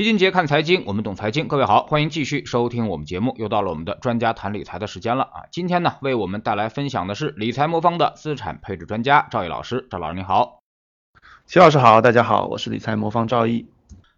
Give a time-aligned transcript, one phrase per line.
[0.00, 1.46] 齐俊杰看财经，我们懂财经。
[1.46, 3.34] 各位好，欢迎继续收听我们节目。
[3.36, 5.44] 又到了我们的专家谈理财的时间了啊！
[5.52, 9.86] 今天呢，为我们带来分享的是理财魔方的资产配置专家赵毅老师。
[9.90, 10.62] 赵老师你好，
[11.44, 13.66] 齐老师好，大家好，我是理财魔方赵毅。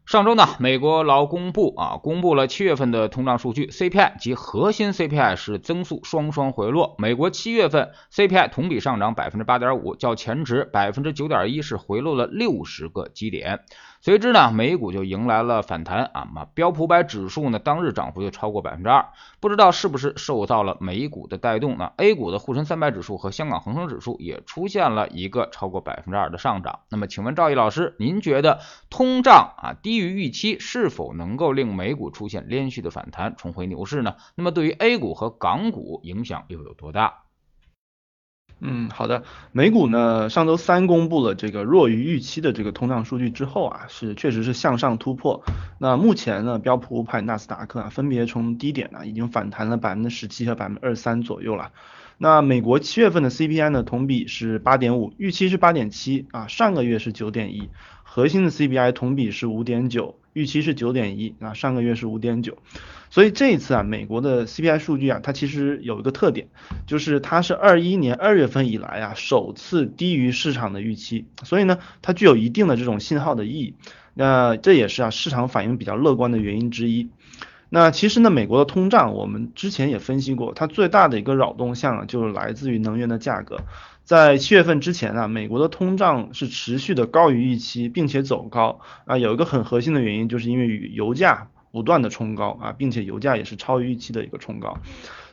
[0.06, 6.94] 上周呢，美国劳工部啊公布了七月份的通胀数据，CPI 及核心 CPI 是增速双双回落。
[6.98, 13.64] 美国七月份 CPI 同比上涨百分之八点五，较前值百分之九点一是回落了六十个基点。
[14.04, 26.80] 随之呢，美股就迎来了反弹啊，嘛标普百指数呢当日涨幅就超过百分之二，不知道是不是受到了美股的带动呢？A 股的沪深三百指数和香港恒生指数也出现了一个超过百分之二的上涨。
[26.88, 28.58] 那么，请问赵毅老师，您觉得
[28.90, 34.16] 通胀啊低于预期是否能够令美股出现连续的反弹，重回牛市呢？
[34.34, 37.21] 那么，对于 A 股和港股影响又有多大？
[38.64, 39.24] 嗯，好的。
[39.50, 45.42] 美股呢，上周三公布了这个弱于预期的这个通胀数据之后啊，是确实是向上突破。
[45.78, 51.72] 那目前呢，标普五百、纳斯达克啊，分别从低点呢已经反弹了百分之十七和百分之二十三左右了。
[52.18, 57.68] 那美国七月份的 CPI 呢，同比是八点五，预期是八点七啊，上个月是九点一。
[58.04, 62.58] 核心的 CPI 同比是五点九，预期是九点一啊，上个月是五点九。
[63.10, 66.48] 所以这一次啊，美国的 CPI 数据啊，它其实有一个特点，
[66.86, 73.74] 就是它是二一年二月份以来啊，首次低于市场的预期，所以呢，它具有一定的这种信号的意义。
[74.14, 77.08] 那这也是啊，市场反应比较乐观的原因之一。
[77.74, 83.60] 那其实呢，美国的通胀我们之前也分析过，它最大的一个扰动项啊，就是来自于能源的价格。
[84.04, 91.48] 在七月份之前啊，美国的通胀是持续的高于预期，并且走高啊，有一个很核心的原因，就是因为油价。
[91.72, 94.76] 不断的冲高啊，并且油价也是超预期的一个冲高，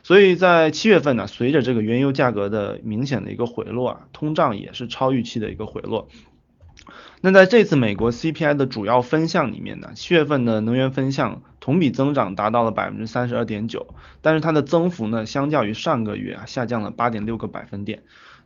[0.02, 6.08] 所以在七月份呢，随着这个原油价格的明显的一个回落啊，通胀也是超预期的一个回落。
[7.22, 18.02] 那在这次美国 CPI 的主要分项里面呢，七月份的能源分项同比增长达到了百分之三十二点九，但是它的增幅呢，相较于上个月啊，下降了八点六个百分点。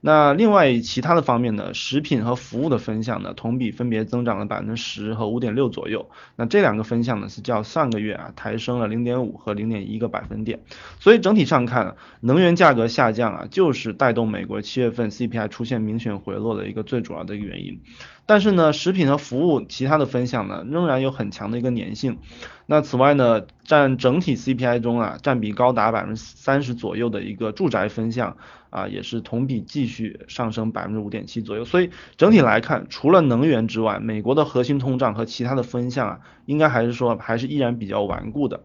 [0.06, 6.10] 那另外其他的方面呢，食品和服务的分项呢，同比分别增长了百分之十和五点六左右。
[6.36, 10.60] 那这两个分项呢，是较上个月啊抬升了零点五和零点一个百分点。
[11.00, 17.80] 所以整体上看，能源价格下降啊，就是带动美国七月份 CPI 出现明显回落的一个最主要的一个原因。
[18.26, 22.18] 但是呢，食品和服务其他的分项呢，仍然有很强的一个粘性。
[22.66, 28.36] 那此外呢，占整体 CPI 中啊，占比高达百分之三十左右的一个住宅分项
[28.70, 31.64] 啊，也是同比继续上升百分之五点七左右。
[31.64, 38.62] 所以整体来看，除了能源之外，美国的核心通胀和其他的分项啊，应该还是说还是依然比较顽固的。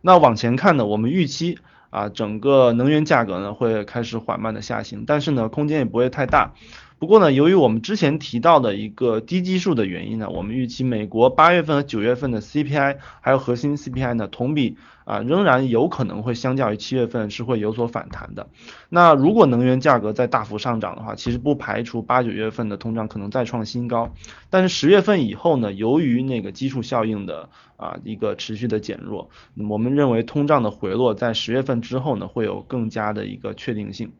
[0.00, 1.58] 那往前看呢，我们预期
[1.90, 6.52] 啊，整个能源价格呢会开始缓慢的下行，但是呢，空间也不会太大。
[6.98, 18.48] 不过呢，由于我们之前提到的一个低基数的原因呢，我们预期美国八月份和九月份的 CPI 还有核心 CPI 呢，同比啊仍然有可能会相较于七月份是会有所反弹的。
[18.88, 24.14] 那如果能源价格再大幅上涨的话，其实不排除八九月份的通胀可能再创新高。
[24.48, 29.28] 但是十月份以后呢，由于那个基数效应的啊一个持续的减弱，
[29.68, 34.12] 我们认为通胀的回落在十月份之后呢，会有更加的一个确定性。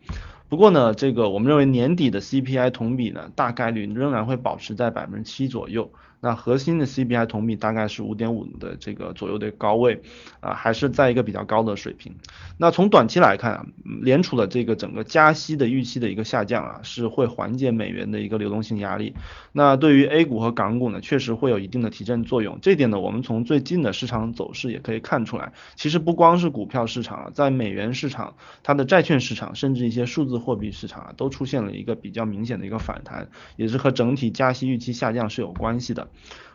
[0.49, 5.91] 不过呢，这个我们认为年底的 CPI 同比呢，大概率仍然会保持在百分之七左右。
[6.27, 10.03] 那核心的 CPI 同比大概是五点五的这个左右的高位，
[10.41, 12.17] 啊，还是在一个比较高的水平。
[12.59, 13.67] 那从短期来看啊，
[14.03, 19.15] 联储的这个整个加息的预期的一个下降啊，是会缓解美元的一个流动性压力。
[19.53, 22.59] 那对于 A 股和港股呢，确实会有一定的提振作用。
[22.61, 25.53] 这点呢，我们从最近的市场走势也可以看出来。
[25.77, 36.09] 其实不光是股票市场啊，在美元市场、它的债券市场，甚至一些数字货币市场啊，都出现了一个比较明显的一个反弹，也是和整体加息预期下降是有关系的。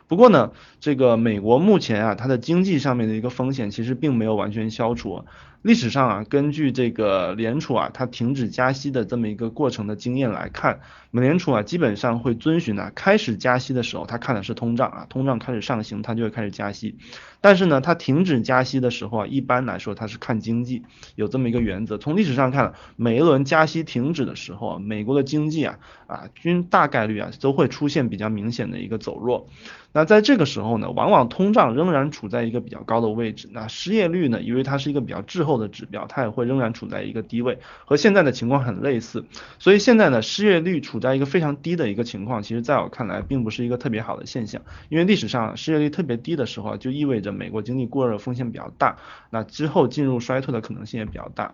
[0.07, 5.23] 不过呢，这个美国目前啊，它的经济上面的一个风险其实并没有完全消除。
[5.61, 10.79] 历史上啊，根据这个联储啊，它停止加息的这么一个过程的经验来看，
[11.11, 16.95] 美联储啊，基本上会遵循呢，开始加息的时候，它看的是通胀啊，通胀开始上行，它就会开始加息。
[17.41, 20.81] 但是呢，它停止加息的时候啊，一般来说它是看经济，
[21.13, 21.99] 有这么一个原则。
[21.99, 25.77] 从历史上看，每一轮加息停止的时候啊，美国的经济啊
[26.07, 29.47] 啊均大概率啊都会出现比较明显的一个走弱。
[29.93, 39.25] 那在这个时候呢，往往通胀仍然处在一个比较高的位置，那失业率呢，因为它是一个比较滞后后的指标，它也会仍然处在一个低位，和现在的情况很类似。
[39.59, 48.97] 所以现在呢，失业率处在一个非常低的一个情况，其实在我看来并不是一个特别好的现象，因为历史上失业率特别低的时候，就意味着美国经济过热风险比较大，
[49.29, 51.53] 那之后进入衰退的可能性也比较大。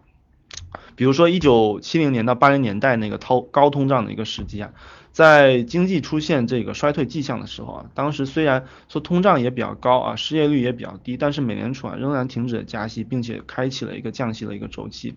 [0.96, 4.72] 比如说一九七零年到八零年代那个超高通胀的一个时期啊，
[5.12, 15.16] 在经济出现这个衰退迹象的时候啊，当时虽然说通胀也比较高啊，失业率也比较低，但是美联储啊仍然停止了加息，并且开启了一个降息的一个周期。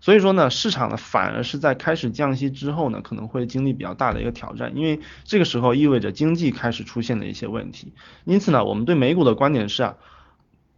[0.00, 7.92] 所以说呢，市场呢反而是在开始降息之后呢，可能会经历比较大的一个挑战，因为这个时候意味着经济开始出现了一些问题。
[8.24, 9.94] 因此呢，我们对美股的观点是啊。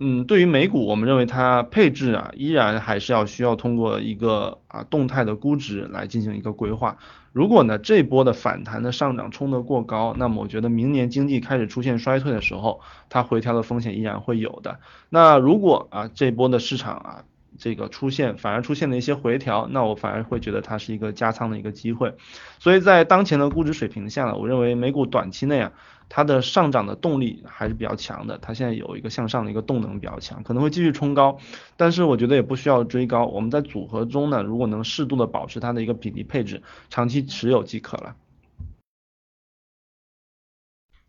[0.01, 6.99] 嗯，对于美股，我们认为它配置啊，依然还是要需要通过一个啊动态的估值来进行一个规划。
[7.33, 14.81] 如果呢这波的反弹的上涨冲得过高，那么我觉得明年经济开始出现衰退的时候，它回调的风险依然会有的。
[15.11, 17.25] 那如果啊这波的市场啊
[17.57, 22.15] 这个出现反而出现了一些回调，那我反而会觉得它是一个加仓的一个机会。
[22.59, 25.73] 所以在当前的估值水平下呢，我认为美股短期内啊。
[26.09, 31.39] 它的上涨的动力还是比较强的，它现在有一个向上的一个动能比较强，可能会继续冲高，
[31.77, 33.27] 但是我觉得也不需要追高。
[33.27, 38.17] 我们在组合中呢，如果能适度的保持它的一个比例配置，长期持有即可了。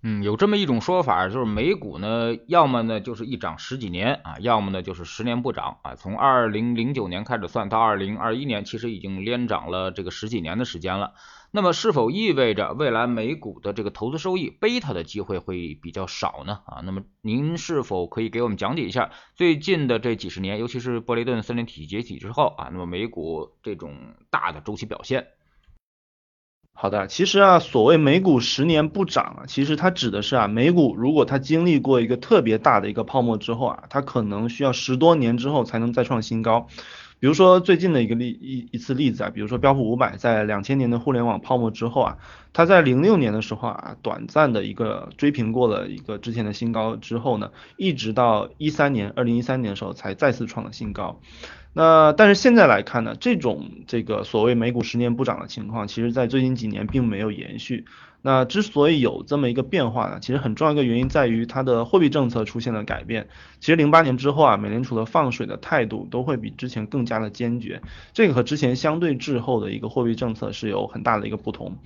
[0.08, 5.96] 嗯，有这么一种说法，就是美股呢，要么呢就是一涨十几年啊，要么呢就是十年不涨啊。
[5.96, 11.16] 从二零零九年开始算到二零二一年，其实已经连涨了这个十几年的时间了。
[11.56, 16.60] 那么是否意味着未来美股的这个投资收益贝塔的机会会比较少呢？
[16.66, 23.96] 啊，那么您是否可以给我们讲解一下最近的这几十年，尤其是布雷顿森林体系解体之后啊，那么美股这种
[24.30, 25.28] 大的周期表现？
[26.74, 36.68] 好的，其实啊，所谓美股十年不涨啊，其实它指的是啊，美股如果它经历过一个特别大的一个泡沫之后啊，它可能需要十多年之后才能再创新高。
[37.20, 42.18] 比如说最近的一个例一一次例子啊，比如说标普五百在两千年的互联网泡沫之后啊，
[42.54, 51.20] 它在零六年的时候啊，短暂的一个追平过了一个之前的新高之后呢，一直到一三年二零一三年的时候才再次创了新高。
[51.74, 57.86] 那但是现在来看呢，这种这个所谓美股十年不涨的情况，其实在最近几年并没有延续。
[58.26, 63.28] 那之所以有这么一个变化呢，其实很重要一个原因在于它的货币政策出现了改变。
[63.60, 67.84] 其实零八年之后啊，美联储的放水的态度都会比之前更加的坚决，
[68.14, 71.78] 这个和之前相对滞后的一个货币政策是有很大的一个不同。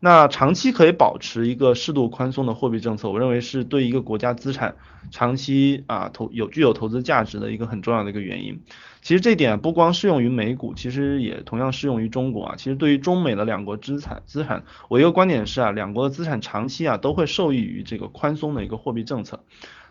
[0.00, 4.76] 那长期可以保持一个适度宽松的货币政策，我认为是对一个国家资产
[5.10, 8.62] 长期啊投有具有投资价值的一个很重要的一个原因。
[9.02, 12.54] 其实这点不光适用于美股，其实也同样适用于中国啊。
[12.56, 19.44] 其实对于中美的两国资产资产，我一个观点是啊，两国的资产长期啊都会受益于这个宽松的一个货币政策。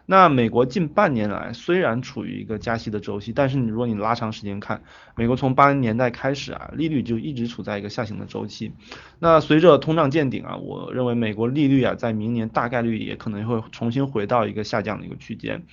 [0.07, 4.81] 那美国近半年来虽然处于一个加息的周期，但是你如果你拉长时间看，
[5.15, 8.73] 美国从八零年代开始啊，利率就一直处在一个下行的周期。
[9.19, 15.63] 那随着通胀见顶啊，我认为美国利率啊在明年大概率也可能会重新回到一个下降的一个区间。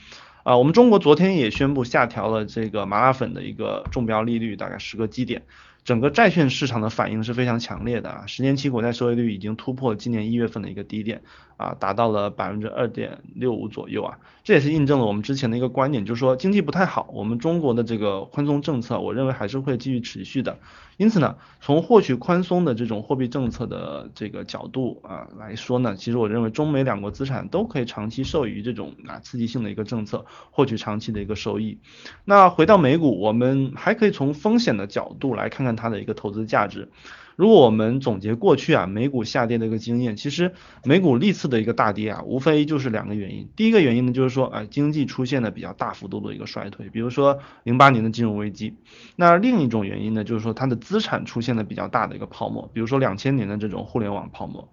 [0.49, 5.43] 啊，我们中国昨天也宣布下调了这个麻辣粉的一个中标利率，大概十个基点。
[5.85, 11.23] 整个债券市场的反应是非常强烈的啊，十年期国债收益率已经突破今年一月份的一个低点
[11.57, 20.59] 啊，达到了百分之二点六五左右啊，这也是印证了我们之前的一个观点，就是说经济不太好，我们中国的这个宽松政策，我认为还是会继续持续的。
[20.99, 31.79] 因此呢，从获取宽松的这种货币政策的这个角度啊来说呢，其实我认为中美两国资产都可以长期受益于这种啊刺激性的一个政策，获取长期的一个收益。
[32.25, 36.89] 那回到美股，我们还可以从风险的角度来看看看它的一个投资价值。
[37.37, 43.49] 如果我们总结过去啊美股下跌的一个经验，其实美股历次的一个大跌啊，无非就是两个原因。
[43.55, 48.75] 第一个原因呢，就是说啊经济出现了比较大幅度的一个衰退，比如说零八年的金融危机。
[49.15, 54.69] 那另一种原因呢，就是说它的资产出现了比较大的一个泡沫，比如说两千年的这种互联网泡沫。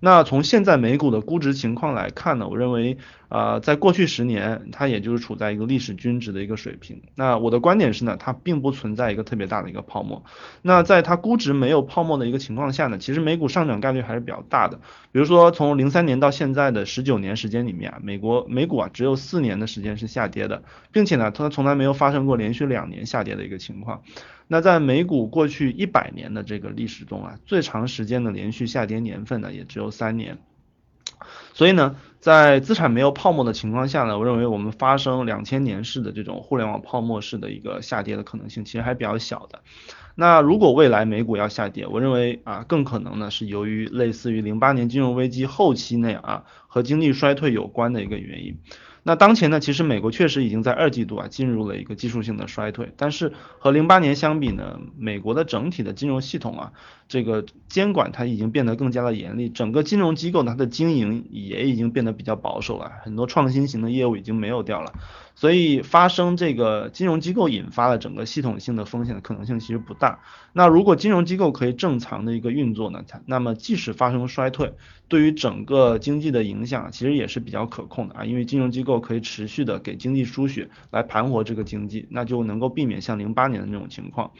[0.00, 2.98] 那从现在美股的估值情况来看呢，我认为。
[3.28, 7.02] 啊，在过去十年，它也就是处在一个历史均值的一个水平。
[7.14, 10.24] 那我的观点是呢，它并不存在一个特别大的一个泡沫。
[10.62, 14.78] 那在它估值没有泡沫的一个情况下呢，其实美股上涨概率还是比较大的。
[15.12, 24.02] 比如说从零三年到现在的十九年时间里面啊，美国美股啊只有四年的时间是下跌的，并且呢，它从来没有发生过连续两年下跌的一个情况。
[24.46, 30.38] 那在美股过去一百年的这个历史中啊，最长时间的连续下跌年份呢，也只有三年。
[31.52, 39.60] 所以呢，在资产没有泡沫的情况下呢，我认为我们发生两千年式的这种互联网泡沫式的一个下跌的可能性其实还比较小的。
[40.16, 48.58] 那如果未来美股要下跌，我认为啊，更可能呢是由于类似于零八年金融危机后期那样啊，和经济衰退有关的一个原因。
[49.02, 56.72] 那当前呢，其实美国确实已经在二季度啊进入了一个技术性的衰退，但是和零八年相比呢，美国的整体的金融系统啊，
[57.08, 64.92] 这个监管它已经变得更加的严厉，整个金融机构它的经营也已经变得比较保守了，很多创新型的业务已经没有掉了。
[65.38, 70.18] 所以发生这个金融机构引发的整个系统性的风险的可能性其实不大。
[70.52, 74.74] 那如果金融机构可以正常的一个运作呢，它那么即使发生衰退，
[75.06, 84.32] 对于整个经济的影响其实也是比较可控的啊，因为金融机构可以持续的给经济输血来盘活这个经济，那就能够避免像零八年的那种情况。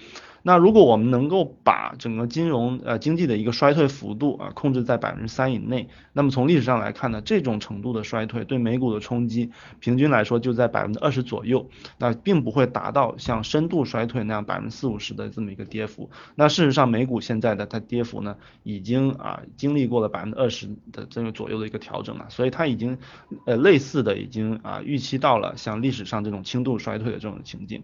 [0.49, 16.09] 那如果我们能够把整个金融呃经济的一个衰退幅度啊控制在百分之三以内，那么从历史上来看呢，这种程度的衰退对美股的冲击平均来说就在百分之二十左右，那并不会达到像深度衰退那样百分之四五十的这么一个跌幅。
[16.35, 22.97] 那事实上美股现在的它跌幅呢，已经啊经历过了百分之二十的这个左右的一个调整了，所以它已经
[23.45, 27.83] 呃类似的已经啊预期到了像历史上这种轻度衰退的这种情境。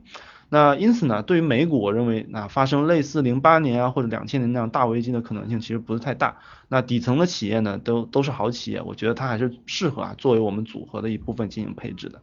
[0.54, 6.38] 那因此呢，对于美股，我认为那发生类似零八年啊或者两千年那样大危机的可能性其实不是太大。
[6.68, 12.22] 那底层的企业呢，都都是好企业，我觉得它还是适合啊作为我们组合的一部分进行配置的。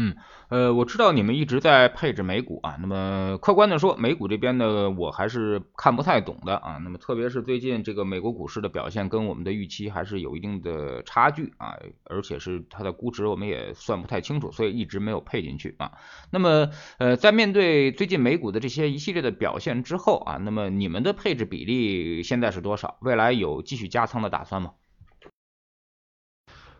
[0.00, 0.14] 嗯，
[0.48, 6.78] 呃，我知道你们一直在配置美股啊，那么客观的说，美股这边呢，我还是看不太懂的啊。
[6.84, 11.74] 那么特别是最近这个美国股市的表现跟我们的预期还是有一定的差距啊，
[12.04, 15.90] 而且是它的估值我们也算不太清楚，所以一直没有配进去啊。
[16.30, 22.98] 那么呃，在面对最近美股的这些一系列的表现之后啊，那么你们的配置比例现在是多少？
[23.00, 24.70] 未来有继续加仓的打算吗？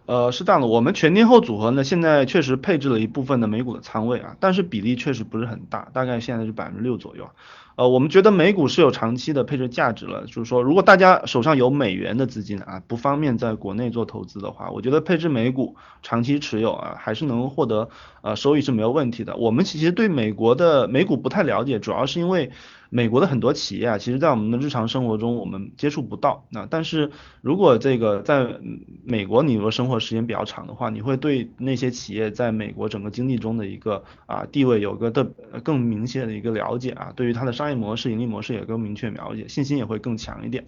[0.09, 7.29] 呃，是这样的，我们全天候组合呢，现在确实配置了一部分的美股的仓位啊，但是比例确实不是很大，大概现在是百分之六左右。
[7.77, 17.91] 呃，我们觉得美股是有长期的配置价值了，就是说，如果大家手上有美元的资金啊，不方便在国内做投资的话，我觉得配置美股长期持有啊，还是能获得
[18.23, 19.37] 呃收益是没有问题的。
[19.37, 22.51] 我们其实对美国的美股不太了解，主要是因为
[22.91, 26.45] 美国的很多企业啊，其实在我们的日常生活中我们接触不到。
[26.51, 28.59] 那但是如果这个在
[29.05, 35.25] 美国你如果生活时间比较长的话，你会对那些企业在美国整个经济中的一个啊地位有个的
[35.63, 40.65] 更明显的一个了解啊，对于它的商商业模式、盈利模式也更明确了解，信心也会更强一点。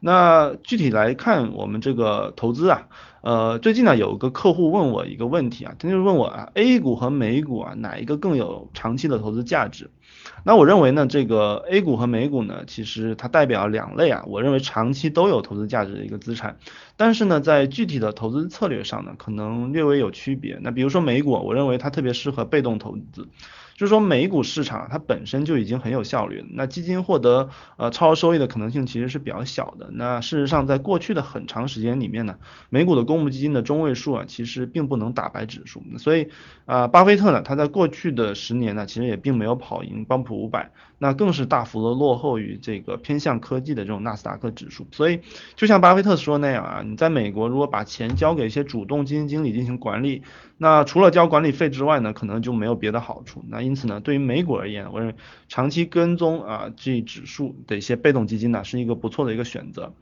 [0.00, 2.88] 那具体来看，我们这个投资啊，
[3.20, 9.90] 呃，最近呢有个客户问我一个问题啊，他就问我啊，A 股和美股啊哪一个更有长期的投资价值？
[10.42, 16.56] 那我认为呢，这个 A 股和美股呢，其实它代表两类啊，我认为长期都有投资价值的一个资产，
[16.96, 20.58] 但是呢，在具体的投资策略上呢，可能略微有区别。
[20.62, 23.28] 那比如说美股，我认为它特别适合被动投资。
[23.80, 29.88] 就是说，美股市场它本身就已经很有效率了，那基金获得呃超额收益的可能性其实是比较小的。
[29.94, 32.36] 那事实上，在过去的很长时间里面呢，
[32.68, 35.82] 美股的公募基金的中位数啊，其实并不能打败指数。
[35.96, 36.28] 所以
[36.66, 44.86] 啊，巴菲特呢，他在过去的十年呢，其实也并没有跑赢标普五百，那更是大幅的落后于这个偏向科技的这种纳斯达克指数。
[44.92, 45.20] 所以，
[45.56, 50.22] 就像巴菲特说那样啊，你在美国如果把钱交给一些主动基金经理进行管理，
[50.58, 53.42] 那除了交管理费之外呢，可能就没有别的好处。
[53.48, 55.14] 那因因此呢，对于美股而言，我认为
[55.48, 59.92] 长期跟踪啊这指数的一些被动基金呢，是一个不错的一个选择。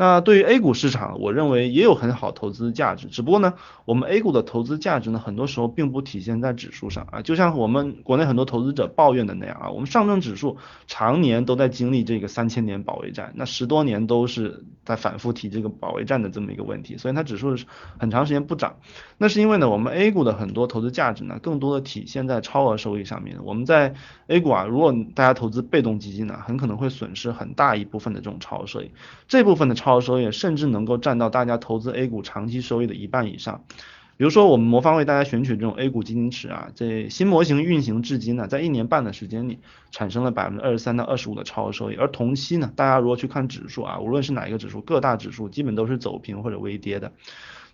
[0.00, 3.52] 那对于 A 股市场，我认为也有很好投资价值，只不过呢，
[3.84, 17.66] 我们 A 股的投资价值呢，很多时候并不体现在指数上啊，就像我们国内很多投资者抱怨的那样啊，我们上证指数常年都在经历这个三千年保卫战，那十多年都是在反复提这个保卫战的这么一个问题，所以它指数是
[17.98, 18.76] 很长时间不涨，
[19.18, 23.36] 那是因为呢，我们 A 股的很多投资价值呢，更多的体现在超额收益上面。
[23.44, 23.92] 我们在
[24.28, 28.90] A 股啊，如果大家投资被动基金呢，很可能会损失很大一部分的这种超额收益，
[29.28, 33.64] 这部分的超超额收益甚至能够占到大家投资 A 股长期收益的一半以上。
[34.16, 39.58] 比如说，我们魔方为大家选取这种 A 股基金池啊，这新模型运行至今呢，在一年半的时间里
[39.90, 41.96] 产生了百分之二十三到二十五的超额收益。
[41.96, 47.10] 而同期呢，大家如果去看指数啊，无论是哪一个指数，各大指数基本都是走平或者微跌的。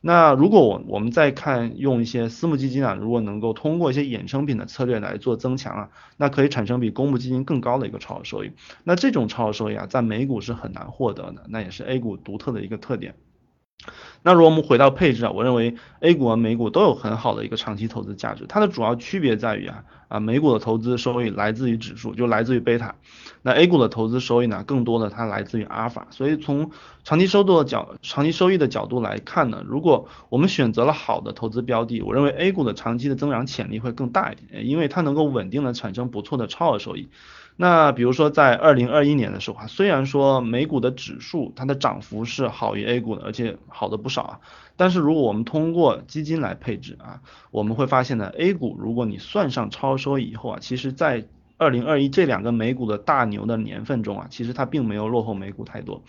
[0.06, 8.52] 那如果我我们再看用一些私募基金啊，如果能够通过一些衍生品的策略来做增强啊，那可以产生比公募基金更高的一个超额收益。
[8.84, 13.16] 那这种超额收益啊，在美股是很难获得的，那也是 A 股独特的一个特点。
[14.26, 18.44] 那如果我们回到配置啊，我认为 A 股和美股都有很好的一个长期投资价值。
[18.48, 22.96] 它的主要区别在于啊啊，美股的投资收益来自于指数，就来自于贝塔。
[23.42, 26.08] 那 A 股的投资收益呢，更多的它来自于阿尔法。
[26.10, 26.72] 所以从
[27.04, 37.10] 长期收入的角长期收益的角度来看呢，如果我们选择了好的投资标的，我认为 A 股的长期的增长潜力会更大一点，因为它能够稳定的产生不错的超额收益。
[37.56, 44.22] 那比如说在二零二一年的时候啊，虽然说美股的指数它的涨幅是好于 A 股的，而且好的不少。
[44.22, 44.40] 啊。
[44.76, 51.24] 但是如果我们通过基金来配置啊，我们会发现呢，A 股如果你算上超收以后啊，其实在
[51.56, 56.02] 二零二一这两个美股的大牛的年份中啊，其实它并没有落后美股太多。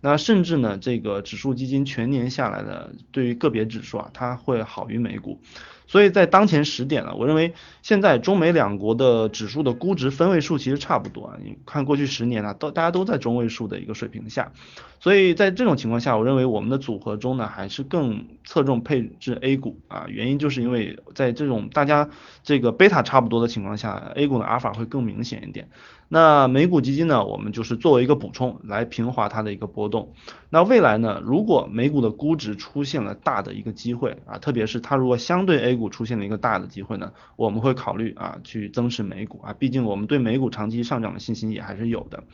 [0.00, 5.40] 那甚至呢，这个指数基金全年下来的，对于个别指数啊，它会好于美股。
[5.86, 7.52] 所以在当前时点呢，我认为
[7.82, 11.36] 现在中美两国的指数的估值分位数其实差不多啊。
[11.42, 14.52] 你看过去十年啊，都大家都在中位数的一个水平下。
[15.00, 20.06] 所以在这种情况下，我认为我们的组合中呢，还是更侧重配置 A 股啊。
[20.08, 22.08] 原因就是因为在这种大家
[22.44, 25.68] 这个贝塔差不多的情况下，A 股的阿尔法会更明显一点。
[26.12, 30.12] 那美股基金呢，我们就是作为一个补充来平滑它的一个波动。
[30.48, 42.24] 那未来呢，如果美股的估值出现了大的一个机会啊，特别是它如果相对 A 股出现了一个大的机会呢，我们会考虑啊去增持美股啊，毕竟我们对美股长期上涨的信心也还是有的。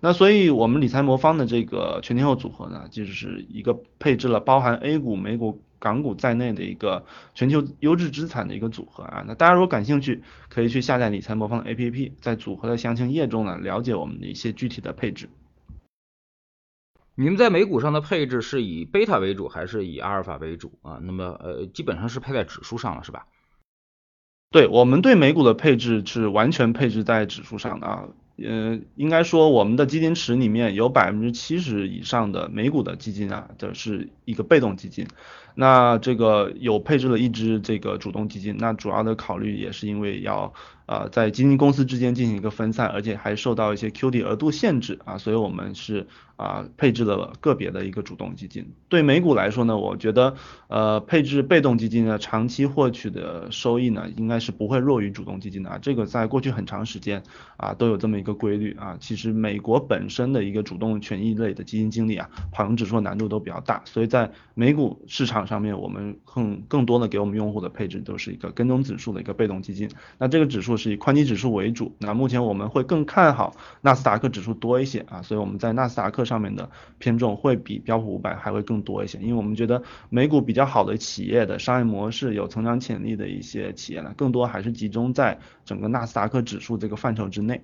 [0.00, 5.62] 那所以我们理财魔方的这个全天候组合呢，就是一个配置了包含 A 股、美股。
[5.80, 15.28] 港股在内的一个全球优质资产的一个组合啊，那大家如果感兴趣，可以去下载理财魔方 APP，在组合的详情页中呢，了解我们的一些具体的配置。
[17.16, 21.00] 你们在美股上的配置是以贝塔为主，还是以阿尔法为主啊？
[21.02, 23.26] 那么呃，基本上是配在指数上了，是吧？
[24.50, 28.08] 对，我们对美股的配置是完全配置在指数上的啊。
[28.42, 35.06] 呃，应该说我们的基金池里面有百分之七十以上的美股的基金啊，这是一个被动基金。
[35.54, 40.52] 那这个有配置了一支这个主动基金，那主要的考虑也是因为要
[40.86, 48.72] 呃在基金公司之间进行一个分散，而且还受到一些 QD 额度限制啊，所以我们是啊配置了个别的一个主动基金。
[48.88, 50.34] 对美股来说呢，我觉得
[50.68, 57.22] 呃配置被动基金呢，长期获取的收益呢，应该是不会弱于主动基金的啊，这个在过去很长时间
[57.56, 58.96] 啊都有这么一个规律啊。
[59.00, 65.39] 其实美国本身的一个主动权益类的基金经理啊，跑赢指数难度都比较大，所以在美股市场。
[65.46, 87.62] 上面我们更更多的给我们用户的配置都是一个跟踪指数的一个被动基金，那这个指数是以宽基指数为主，那目前我们会更看好纳斯达克指数多一些啊，所以我们在纳斯达克上面的偏重会比标普五百还会更多一些，因为我们觉得美股比较好的企业的商业模式有成长潜力的一些企业呢，更多还是集中在整个纳斯达克指数这个范畴之内。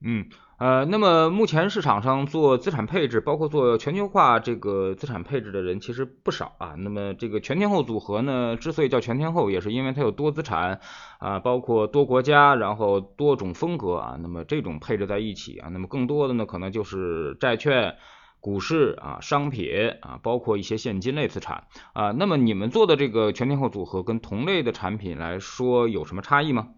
[0.00, 0.26] 嗯。
[0.56, 6.74] 呃，那么目前市场上做资产配置，包括做全球化这个资产配置的人其实不少啊。
[6.78, 10.80] 那么这个全天候组合呢，之所以叫全天候，也是因为它有多资产
[11.18, 14.16] 啊，包括多国家，然后多种风格啊。
[14.22, 17.96] 那么这种配置在一起啊，那么更多的呢，可能就是债券、
[18.40, 19.68] 股市啊、商品
[20.02, 21.64] 啊，包括一些现金类资产
[21.94, 22.12] 啊。
[22.12, 26.68] 那么你们做的这个全天候组合跟同类的产品来说有什么差异吗？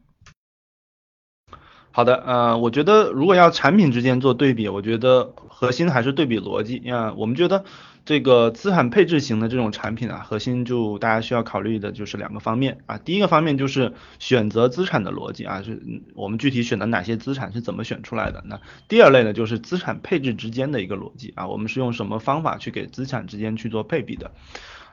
[1.96, 6.76] 好的，呃，我觉得如果要产品之间做对比，我觉得核心还是对比逻辑。
[6.90, 7.64] 啊，我们觉得
[8.04, 12.98] 这个资产配置型的这种产品啊，核心就大家需要考虑的就是两个方面啊。
[12.98, 15.80] 第一个方面就是选择资产的逻辑啊，是
[16.14, 18.44] 我们具体选择哪些资产是怎么选出来的。
[18.44, 24.32] 那第二类呢，就是资产配置之间的一个逻辑啊，我们是用什么方法去给资产之间去做配比的。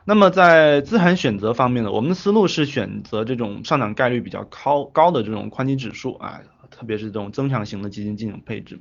[0.05, 6.41] 那么在资产选择方面呢，我们的思路是选择这种上涨概率比较高高的这种宽基指数啊。
[6.71, 8.79] 特别是这种增强型的基金进行配置，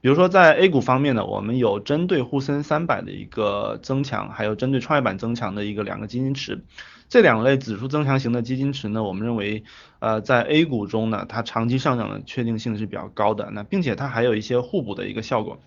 [0.00, 6.64] 比如说在 A 股方面呢，我们有针对沪深三百的一个增强，还有针对创业板增强的一个两个基金池。
[7.08, 9.64] 这两类指数增强型的基金池呢，我们认为，
[9.98, 13.50] 呃，在 A 股中呢，它长期上涨的确定性是比较高的。
[13.52, 15.58] 那并且它还有一些互补的一个效果。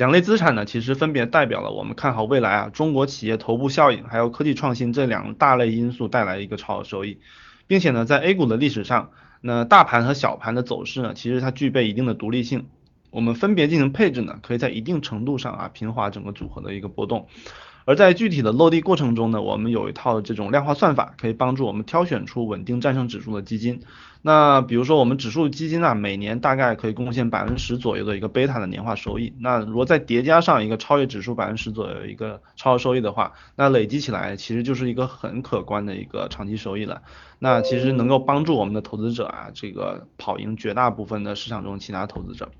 [0.00, 7.18] 两类资产呢，其实分别代表了我们看好未来啊，中国企业头部效应还有科技创新这两大类因素带来一个超额收益，
[7.66, 9.10] 并且呢，在 A 股的历史上。
[9.42, 12.66] 那大盘和小盘的走势呢，其实它具备一定的独立性，
[13.10, 17.26] 我们分别进行配置呢，可以在一定程度上啊平滑整个组合的一个波动。
[17.84, 23.82] 而在具体的落地过程中呢，我们有一套这种量化算法，可以帮助我们挑选出稳定战胜指数的基金。
[24.22, 29.32] 那比如说我们指数基金啊，每年大概可以贡献百分之十左右的一个贝塔的年化收益。
[29.38, 37.00] 那如果再叠加上一个超越指数百分之十左右一个超额收益的话，那累积起来其实就是一个很可观的一个长期收益了。
[37.38, 42.50] 那其实能够帮助我们的投资者啊，这个跑赢绝大部分的市场中其他投资者。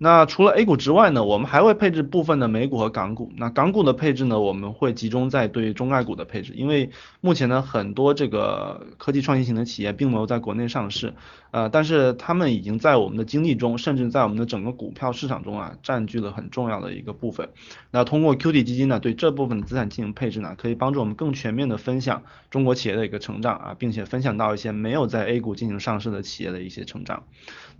[0.00, 3.32] 那除了 A 股之外呢，我们还会配置部分的美股和港股。
[3.36, 11.14] 那港股的配置呢，我们会集中在对中概股的配置，因为目前呢，很多这个科技创新型的企业并没有在国内上市，
[11.50, 17.48] 呃，但是他们已经在我们的经历中，甚至在我们的整个股票市场中啊，占据了很重要的一个部分。
[17.90, 27.24] 那通过 QD 基金呢，对这部分的资产进行配置呢，可以帮助我们更全面的分享中国企业的一个成长啊，并且分享到一些没有在 A 股进行上市的企业的一些成长。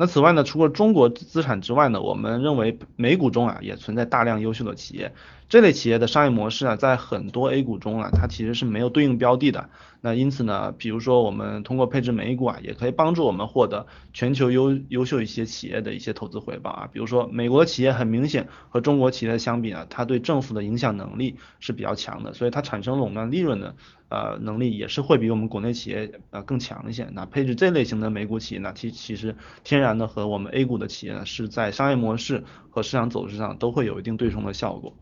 [0.01, 5.13] 那此外呢，除了中国资产之外呢，我们认为美股中啊也存在大量优秀的企业，
[5.49, 9.69] 这类企业的商业模式啊，在很多 A 股中啊，它其实是没有对应标的的。
[10.01, 16.89] 那因此呢，比如说我们通过配置美股啊，也可以帮助我们获得全球优优秀一些企业的一些投资回报啊。
[16.93, 23.75] 比如说美国企业很明显和中国企业相比啊，它对政府的影响能力是比较强的，所以它产生垄断利润的
[24.09, 27.09] 呃能力也是会比我们国内企业呃更强一些。
[27.13, 29.35] 那配置这类型的美股企业呢，其其实
[29.65, 34.95] 天然的和我们 A 股的企业呢，是在商业模式和市场走势上都会有一定对冲的效果。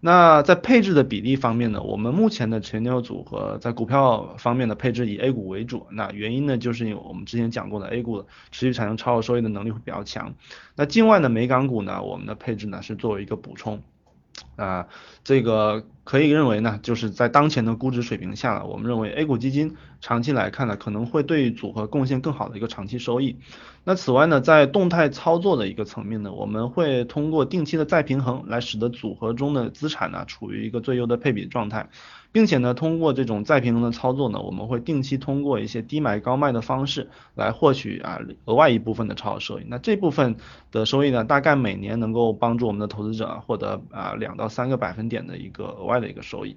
[0.00, 5.88] 那在配置的比例方面呢，我们目前的全牛组合在股票方面的配置以 A 股为主。
[5.90, 10.34] 那原因呢，就是因为我们之前讲过的 A 股持续产生超额收益的能力会比较强。
[10.76, 13.82] 那境外的美港股呢，我们的配置呢是作为一个补充。
[14.56, 14.86] 啊，
[15.24, 23.36] 这个可以认为呢，就是在当前的估值水平下，我们认为 A 股基金长期来看呢，可能会对组合贡献更好的一个长期收益。
[23.84, 31.88] 那此外呢，在动态操作的一个层面呢，我们会通过定期的再平衡，来使得组合中的资产呢处于一个最优的配比状态。
[32.30, 39.64] 并且呢，通过这种再平衡的操作呢，我们会定期通过一些低买高卖的方式来获取啊额外一部分的超额收益。
[39.66, 40.36] 那这部分
[40.70, 46.56] 的收益呢，大概每年能够帮助我们的投资者获得啊两到三个百分点的一个额外的一个收益。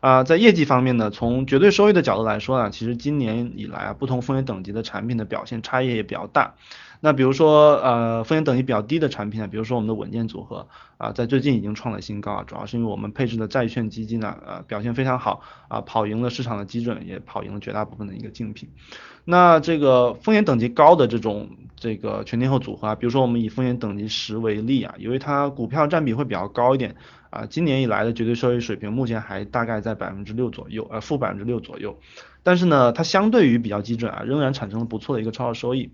[0.00, 6.54] 啊，在业绩方面呢，从绝对收益的角度来说呢，其实今年以来啊，不同风险等级的产品的表现差异也比较大。
[7.02, 18.68] 那比如说，呃，风险等级比较低的产品啊，比如说我们的稳健组合啊，在最近已经创了新高啊，主要是因为我们配置的债券基金呢，呃，表现非常好啊，跑赢了市场的基准，也跑赢了绝大部分的一个竞品。
[19.24, 26.96] 那这个风险等级高的这种这个全天候组合啊，比如说我们以风险等级十为例啊，因为它股票占比会比较高一点
[27.30, 31.98] 啊，今年以来的绝对收益水平目前还大概在百分之六左右，呃，负百分之六左右，
[32.42, 35.90] 但是呢，它相对于比较基准啊，仍然产生了不错的一个超额收益。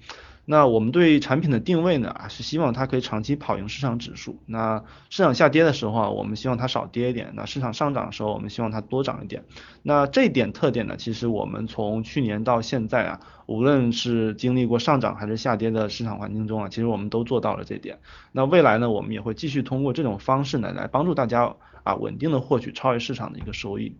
[0.48, 4.38] 那我们对产品的定位呢啊是希望它可以长期跑赢市场指数。
[4.46, 9.42] 那市场下跌的时候啊，我们希望它少跌一点；那市场上涨的时候，我们希望它多涨一点。
[9.82, 17.98] 那这点特点呢，其实我们从去年到现在啊，无论是经历过上涨还是下跌的市场环境中啊，其实我们都做到了这点。
[18.30, 23.96] 那未来呢，我们也会继续通过这种方式呢，来帮助大家啊稳定的获取超越市场的一个收益。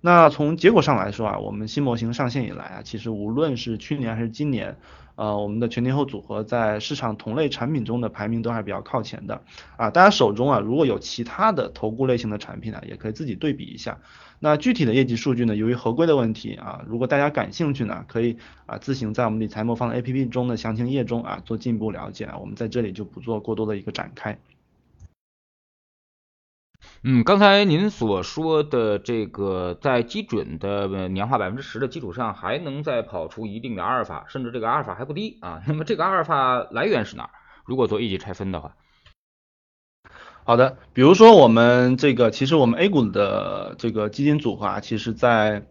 [0.00, 4.76] 那从结果上来说啊，我们新模型上线以来啊，其实无论是去年还是今年。
[5.18, 9.42] 呃，我们的全天候组合在市场同类产品中的排名都还是比较靠前的
[9.76, 9.90] 啊。
[9.90, 13.98] 大家手中啊，如果有其他的投顾类型的产品呢，也可以自己对比一下。
[14.38, 22.38] 那具体的业绩数据呢，由于合规的问题啊，如果大家感兴趣呢，可以啊自行在我们理财魔方的 APP 中的详情页中啊做进一步了解啊。
[22.38, 24.38] 我们在这里就不做过多的一个展开。
[27.04, 35.62] 嗯，刚才您所说的这个，在基准的年化百分之十的基础上，还能再跑出一定的阿尔法，甚至这个阿尔法还不低啊。
[35.68, 37.30] 那么这个阿尔法来源是哪？
[37.64, 38.74] 如果做一级拆分的话，
[40.44, 45.66] 好的，比如说我们这个，其实我们 A 股的这个基金组合啊，其实在。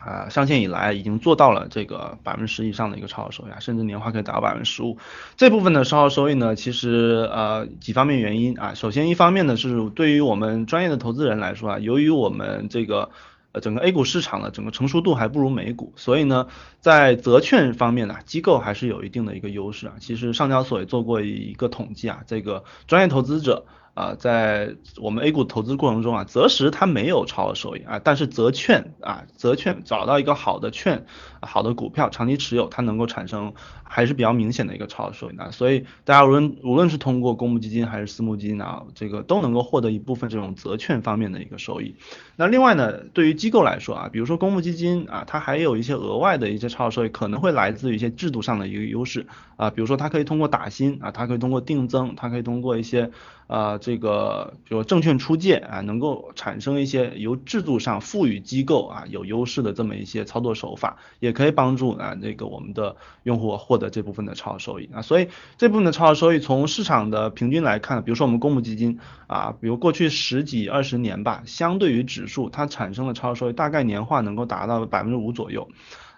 [0.00, 4.96] 啊，上线以来已经做到了这个百分之十以上的一个超额收益啊，甚至年化可以达到百分之十五。
[5.36, 13.10] 这部分的超额收益呢，其实呃几方面原因啊，首先一方面呢是对于我们专业的投资人来说啊，由于我们这个
[13.52, 16.46] 呃整个 A 股市场的整个成熟度还不如美股，所以呢
[16.80, 19.94] 在择券方面呢，机构还是有一定的一个优势啊。
[20.00, 23.66] 其实上交所也做过一个统计啊，这个专业投资者。
[23.94, 31.06] 啊，在我们 A 股投资过程中啊，择时它没有超额收益啊，但是择券啊，择券找到一个好的券、
[31.40, 35.52] 好的股票，长期持有，它能够产生还是比较明显的一个超额收益的。
[35.52, 41.94] 所以大家无论无论是通过公募基金还是私募基金啊，这个都能够获得一部分这种择券方面的一个收益。
[42.36, 49.26] 那另外呢，对于机构来说啊，比如说公募基金啊，它还有一些额外的一些超额收益，可能会来自于一些制度上的一个优势
[49.56, 53.10] 啊，比如说它可以通过打新啊，它可以通过定增，它可以通过一些。
[53.50, 65.00] 啊，这个比如证券出借啊，能够产生一些由制度上赋予机构啊有优势的这么一些操作手法，也也可以帮助啊这个我们的用户获得这部分的超额收益啊。
[65.00, 75.68] 所以这部分的超额收益从市场的平均来看，比如说我们公募基金啊，比如过去十几二十年吧，相对于指数，它产生的超额收益大概年化能够达到百分之五左右。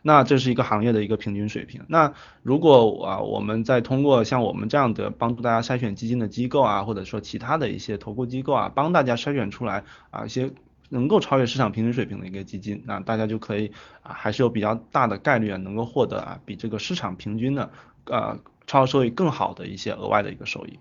[0.05, 1.83] 那这是一个行业的一个平均水平。
[1.87, 10.51] 那如果啊，我们再通过像我们这样的帮助大家筛选基金的机构啊，或者说其他的一些投顾机构啊，帮大家筛选出来啊一些
[10.93, 17.71] 能够超越市场平均水平的一个基金，那大家就可以啊还是有比较大的概率啊能够获得啊比这个市场平均的
[18.05, 20.79] 呃超额收益更好的一些额外的一个收益。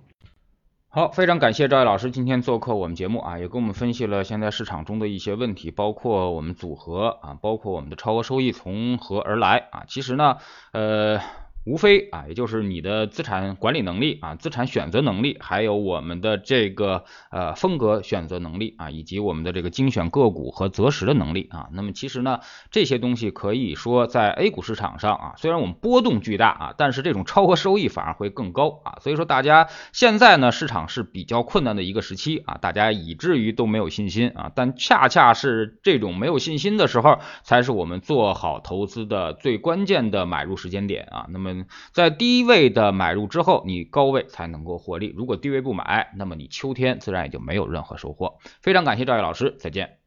[0.94, 9.86] 好，非常感谢赵毅老师今天做客我们节目啊，也给我们分析了现在市场中的一些问题，包括我们组合啊，包括我们的超额收益从何而来啊。
[9.88, 10.36] 其实呢，
[10.74, 11.22] 呃，
[11.64, 21.70] 无非啊，也就是你的资产管理能力啊，资产选择能力，还有我们的这个呃风格选择能力啊，以及我们的这个精选个股和择时的能力啊。
[21.72, 22.40] 那么其实呢，
[22.72, 28.98] 这些东西可以说在 A 股市场上啊，虽然我们波动巨大啊，但是这种超额收益反而会更高啊。
[29.00, 34.52] 所以说大家现在呢，市场是比较困难的一个时期啊，大家以至于都没有信心啊。
[34.56, 41.28] 但恰恰是这种没有信心的时候，才是我们做好投资的最关键的买入时间点啊。
[41.30, 45.14] 那么嗯在低位的买入之后，你高位才能够获利。
[45.16, 48.40] 如果低位不买，那么你秋天自然也就没有任何收获。
[48.62, 49.98] 非常感谢赵毅老师，再见。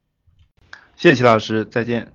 [0.95, 2.14] 谢谢齐老师，再见。